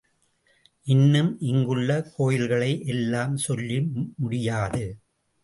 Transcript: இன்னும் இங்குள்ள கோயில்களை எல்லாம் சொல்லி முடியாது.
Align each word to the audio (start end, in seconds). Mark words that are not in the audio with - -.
இன்னும் 0.85 1.29
இங்குள்ள 1.39 1.89
கோயில்களை 2.15 2.85
எல்லாம் 2.85 3.37
சொல்லி 3.37 3.79
முடியாது. 4.17 4.83